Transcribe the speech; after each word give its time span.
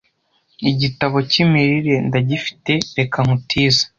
Igitabo 0.71 1.17
cy'Imirire 1.29 1.95
ndagifite 2.07 2.71
reka 2.97 3.17
nkutize 3.25 3.83